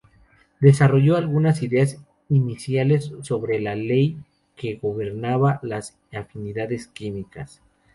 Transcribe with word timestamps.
Desarrolló 0.59 1.15
algunas 1.15 1.61
ideas 1.61 1.99
iniciales 2.27 3.11
sobre 3.21 3.59
la 3.61 3.75
ley 3.75 4.17
que 4.55 4.79
gobierna 4.81 5.59
las 5.61 5.95
afinidades 6.11 6.87
químicas. 6.87 7.61